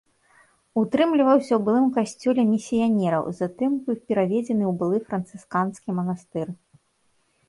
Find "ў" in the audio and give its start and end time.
1.57-1.57, 4.71-4.73